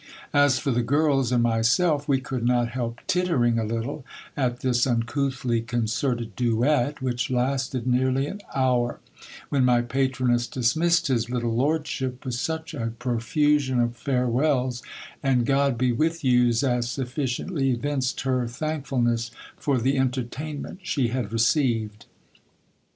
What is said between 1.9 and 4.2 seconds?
we could not help tittering a little